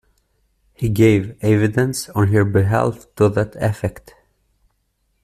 He 0.73 0.89
gave 0.89 1.37
evidence 1.43 2.09
on 2.09 2.29
her 2.29 2.43
behalf 2.43 3.05
to 3.17 3.29
that 3.29 3.55
effect. 3.57 4.15